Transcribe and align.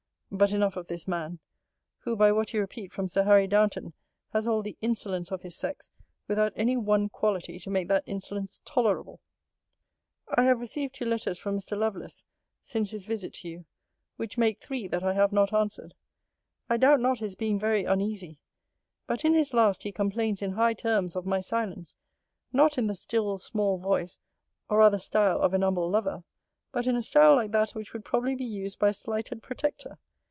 But 0.33 0.53
enough 0.53 0.77
of 0.77 0.87
this 0.87 1.09
man; 1.09 1.39
who, 1.99 2.15
by 2.15 2.31
what 2.31 2.53
you 2.53 2.61
repeat 2.61 2.93
from 2.93 3.09
Sir 3.09 3.25
Harry 3.25 3.49
Downeton, 3.49 3.91
has 4.31 4.47
all 4.47 4.61
the 4.61 4.77
insolence 4.79 5.29
of 5.29 5.41
his 5.41 5.57
sex, 5.57 5.91
without 6.25 6.53
any 6.55 6.77
one 6.77 7.09
quality 7.09 7.59
to 7.59 7.69
make 7.69 7.89
that 7.89 8.05
insolence 8.07 8.61
tolerable. 8.63 9.19
I 10.29 10.43
have 10.43 10.61
receive 10.61 10.93
two 10.93 11.03
letters 11.03 11.37
from 11.37 11.57
Mr. 11.59 11.77
Lovelace, 11.77 12.23
since 12.61 12.91
his 12.91 13.05
visit 13.05 13.33
to 13.35 13.49
you; 13.49 13.65
which 14.15 14.37
make 14.37 14.61
three 14.61 14.87
that 14.87 15.03
I 15.03 15.11
have 15.15 15.33
not 15.33 15.51
answered. 15.51 15.95
I 16.69 16.77
doubt 16.77 17.01
not 17.01 17.19
his 17.19 17.35
being 17.35 17.59
very 17.59 17.83
uneasy; 17.83 18.39
but 19.07 19.25
in 19.25 19.33
his 19.33 19.53
last 19.53 19.83
he 19.83 19.91
complains 19.91 20.41
in 20.41 20.53
high 20.53 20.75
terms 20.75 21.17
of 21.17 21.25
my 21.25 21.41
silence; 21.41 21.97
not 22.53 22.77
in 22.77 22.87
the 22.87 22.95
still 22.95 23.37
small 23.37 23.77
voice, 23.77 24.17
or 24.69 24.77
rather 24.77 24.97
style 24.97 25.41
of 25.41 25.53
an 25.53 25.61
humble 25.61 25.89
lover, 25.89 26.23
but 26.71 26.87
in 26.87 26.95
a 26.95 27.01
style 27.01 27.35
like 27.35 27.51
that 27.51 27.71
which 27.71 27.91
would 27.91 28.05
probably 28.05 28.33
be 28.33 28.45
used 28.45 28.79
by 28.79 28.87
a 28.89 28.93
slighted 28.93 29.43
protector. 29.43 29.97